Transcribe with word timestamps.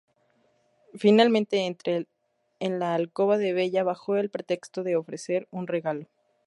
Finalmente, 0.95 1.67
entra 1.67 2.05
en 2.59 2.79
la 2.79 2.95
alcoba 2.95 3.37
de 3.37 3.53
Bella 3.53 3.83
bajo 3.83 4.15
el 4.15 4.31
pretexto 4.31 4.81
de 4.81 4.95
ofrecerle 4.95 5.47
un 5.51 5.67
regalo. 5.67 6.07